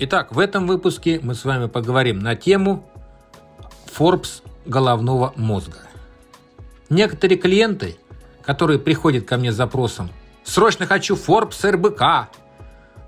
Итак, 0.00 0.32
в 0.32 0.38
этом 0.38 0.68
выпуске 0.68 1.18
мы 1.24 1.34
с 1.34 1.44
вами 1.44 1.66
поговорим 1.66 2.20
на 2.20 2.36
тему 2.36 2.88
Forbes 3.86 4.42
головного 4.64 5.32
мозга. 5.34 5.78
Некоторые 6.88 7.36
клиенты, 7.36 7.96
которые 8.42 8.78
приходят 8.78 9.24
ко 9.24 9.36
мне 9.36 9.50
с 9.50 9.56
запросом 9.56 10.08
«Срочно 10.44 10.86
хочу 10.86 11.16
Forbes 11.16 11.68
РБК», 11.68 12.30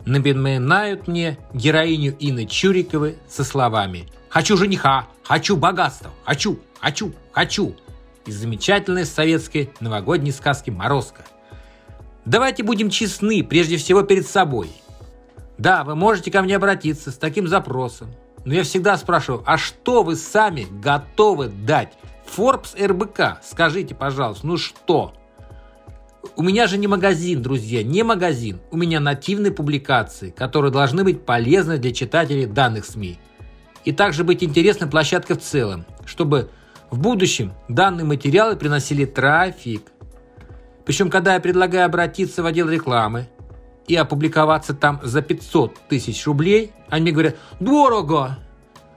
напоминают 0.05 1.07
мне 1.07 1.39
героиню 1.55 2.17
Инны 2.19 2.45
Чуриковой 2.47 3.19
со 3.29 3.45
словами 3.45 4.09
«Хочу 4.29 4.57
жениха, 4.57 5.07
хочу 5.23 5.57
богатства, 5.57 6.11
хочу, 6.25 6.59
хочу, 6.81 7.15
хочу» 7.31 7.77
из 8.27 8.35
замечательной 8.35 9.05
советской 9.05 9.71
новогодней 9.79 10.33
сказки 10.33 10.71
«Морозко». 10.71 11.25
Давайте 12.25 12.65
будем 12.65 12.91
честны 12.91 13.45
прежде 13.45 13.77
всего 13.77 14.03
перед 14.03 14.27
собой– 14.27 14.73
да, 15.61 15.85
вы 15.85 15.95
можете 15.95 16.31
ко 16.31 16.41
мне 16.41 16.57
обратиться 16.57 17.11
с 17.11 17.17
таким 17.17 17.47
запросом. 17.47 18.09
Но 18.47 18.55
я 18.55 18.63
всегда 18.63 18.97
спрашиваю, 18.97 19.43
а 19.45 19.59
что 19.59 20.03
вы 20.03 20.17
сами 20.17 20.67
готовы 20.83 21.49
дать? 21.49 21.93
Forbes 22.35 22.83
РБК, 22.83 23.45
скажите, 23.45 23.95
пожалуйста, 23.95 24.47
ну 24.47 24.57
что? 24.57 25.13
У 26.35 26.43
меня 26.43 26.67
же 26.67 26.79
не 26.79 26.87
магазин, 26.87 27.43
друзья, 27.43 27.83
не 27.83 28.03
магазин. 28.03 28.61
У 28.71 28.79
меня 28.79 29.01
нативные 29.01 29.53
публикации, 29.53 30.31
которые 30.31 30.73
должны 30.73 31.05
быть 31.05 31.27
полезны 31.27 31.77
для 31.77 31.93
читателей 31.93 32.47
данных 32.47 32.87
СМИ. 32.87 33.19
И 33.85 33.93
также 33.93 34.25
быть 34.25 34.43
интересной 34.43 34.89
площадкой 34.89 35.35
в 35.35 35.43
целом, 35.43 35.85
чтобы 36.07 36.49
в 36.91 36.99
будущем 36.99 37.53
данные 37.69 38.07
материалы 38.07 38.57
приносили 38.57 39.05
трафик. 39.05 39.83
Причем, 40.87 41.11
когда 41.11 41.35
я 41.35 41.41
предлагаю 41.41 41.85
обратиться 41.85 42.43
в 42.43 42.47
отдел 42.47 42.71
рекламы, 42.71 43.29
и 43.87 43.97
опубликоваться 43.97 44.75
там 44.75 45.01
за 45.03 45.23
500 45.23 45.77
тысяч 45.89 46.27
рублей, 46.27 46.73
они 46.89 47.13
говорят 47.13 47.37
«дорого». 47.59 48.39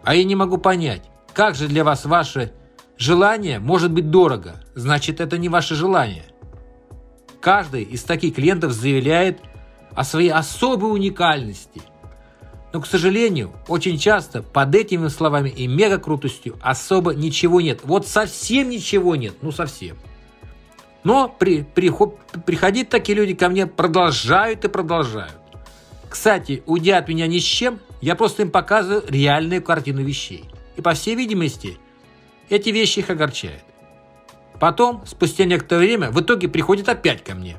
А 0.04 0.16
я 0.16 0.24
не 0.24 0.36
могу 0.36 0.58
понять, 0.58 1.04
как 1.34 1.56
же 1.56 1.68
для 1.68 1.84
вас 1.84 2.06
ваше 2.06 2.52
желание 2.98 3.60
может 3.60 3.92
быть 3.92 4.10
дорого? 4.10 4.56
Значит, 4.76 5.20
это 5.22 5.38
не 5.38 5.50
ваше 5.50 5.76
желание. 5.76 6.26
Каждый 7.42 7.84
из 7.84 8.04
таких 8.04 8.36
клиентов 8.36 8.72
заявляет 8.74 9.40
о 9.96 10.04
своей 10.04 10.32
особой 10.32 10.92
уникальности. 10.92 11.82
Но, 12.72 12.82
к 12.82 12.88
сожалению, 12.88 13.52
очень 13.68 13.98
часто 13.98 14.42
под 14.42 14.74
этими 14.74 15.08
словами 15.08 15.50
и 15.50 15.68
мега 15.68 16.00
крутостью 16.00 16.58
особо 16.62 17.14
ничего 17.14 17.62
нет. 17.62 17.82
Вот 17.84 18.08
совсем 18.08 18.70
ничего 18.70 19.16
нет, 19.16 19.36
ну 19.42 19.52
совсем. 19.52 19.98
Но 21.04 21.28
при, 21.28 21.64
при, 21.64 21.92
приходить 22.46 22.90
такие 22.90 23.18
люди 23.18 23.34
ко 23.34 23.50
мне 23.50 23.68
продолжают 23.68 24.64
и 24.64 24.70
продолжают. 24.70 25.38
Кстати, 26.10 26.64
уйдя 26.66 26.98
от 26.98 27.08
меня 27.08 27.28
ни 27.28 27.40
с 27.40 27.44
чем, 27.44 27.80
я 28.02 28.16
просто 28.16 28.44
им 28.44 28.52
показываю 28.52 29.04
реальную 29.08 29.62
картину 29.62 30.04
вещей. 30.04 30.46
И 30.76 30.82
по 30.82 30.94
всей 30.94 31.16
видимости, 31.16 31.78
эти 32.50 32.70
вещи 32.70 33.00
их 33.00 33.10
огорчают. 33.10 33.64
Потом, 34.60 35.04
спустя 35.06 35.46
некоторое 35.46 35.80
время, 35.80 36.12
в 36.12 36.22
итоге 36.22 36.48
приходят 36.48 36.88
опять 36.88 37.24
ко 37.24 37.36
мне. 37.36 37.58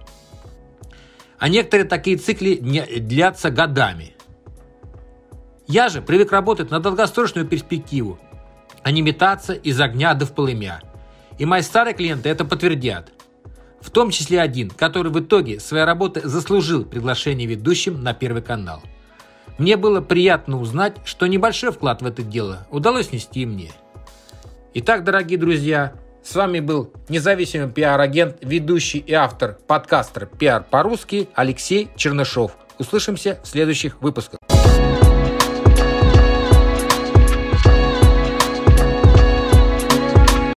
А 1.39 1.49
некоторые 1.49 1.87
такие 1.87 2.17
циклы 2.17 2.57
длятся 2.57 3.51
годами. 3.51 4.15
Я 5.67 5.89
же 5.89 6.01
привык 6.01 6.33
работать 6.33 6.71
на 6.71 6.81
долгосрочную 6.81 7.47
перспективу, 7.47 8.19
а 8.83 8.91
не 8.91 9.03
метаться 9.03 9.53
из 9.53 9.81
огня 9.81 10.15
до 10.15 10.27
в 10.27 10.35
полымя. 10.35 10.81
И 11.39 11.45
мои 11.45 11.63
старые 11.63 11.95
клиенты 11.95 12.29
это 12.29 12.45
подтвердят 12.45 13.11
в 13.85 13.91
том 13.91 14.11
числе 14.11 14.41
один, 14.41 14.71
который 14.71 15.13
в 15.13 15.21
итоге 15.21 15.61
своей 15.61 15.85
работы 15.85 16.27
заслужил 16.27 16.87
приглашение 16.87 17.47
ведущим 17.47 18.03
на 18.03 18.15
Первый 18.15 18.41
канал. 18.41 18.83
Мне 19.59 19.77
было 19.77 20.01
приятно 20.01 20.59
узнать, 20.59 20.97
что 21.05 21.27
небольшой 21.27 21.71
вклад 21.71 22.01
в 22.01 22.07
это 22.07 22.23
дело 22.23 22.67
удалось 22.71 23.13
нести 23.13 23.45
мне. 23.45 23.73
Итак, 24.73 25.05
дорогие 25.05 25.39
друзья, 25.39 25.93
с 26.25 26.35
вами 26.35 26.61
был 26.61 26.93
независимый 27.11 27.71
пиар-агент, 27.71 28.39
ведущий 28.41 28.99
и 28.99 29.13
автор 29.13 29.59
подкастера 29.67 30.27
«Пиар 30.27 30.65
по-русски» 30.69 31.29
Алексей 31.35 31.91
Чернышов. 31.95 32.57
Услышимся 32.79 33.39
в 33.45 33.47
следующих 33.47 34.01
выпусках. 34.01 34.41